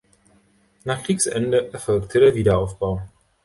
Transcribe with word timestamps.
Nach 0.83 1.03
Kriegsende 1.03 1.71
erfolgte 1.71 2.19
der 2.19 2.33
Wiederaufbau. 2.33 3.03